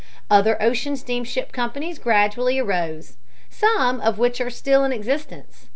Other 0.31 0.59
ocean 0.59 0.95
steamship 0.97 1.51
companies 1.51 1.99
gradually 1.99 2.57
arose, 2.57 3.17
some 3.51 3.99
of 4.01 4.17
which 4.17 4.41
are 4.41 4.49
still 4.49 4.83
in 4.83 4.91
existence. 4.91 5.67